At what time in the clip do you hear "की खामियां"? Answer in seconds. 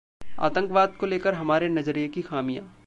2.07-2.63